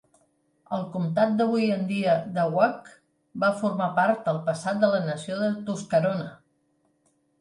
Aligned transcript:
El 0.77 0.85
comptat 0.93 1.35
d'avui 1.41 1.67
en 1.75 1.83
dia 1.91 2.15
de 2.37 2.45
Wake 2.55 2.95
va 3.45 3.51
formar 3.61 3.91
part 4.03 4.33
al 4.33 4.41
passat 4.49 4.81
de 4.85 4.91
la 4.95 5.03
nació 5.11 5.39
de 5.43 5.51
Tuscarona. 5.69 6.29